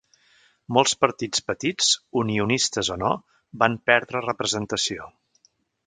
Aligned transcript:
Molts 0.77 0.95
partits 1.03 1.43
petits, 1.51 1.91
unionistes 2.23 2.91
o 2.97 2.99
no, 3.05 3.13
van 3.65 3.79
perdre 3.91 4.27
representació. 4.31 5.11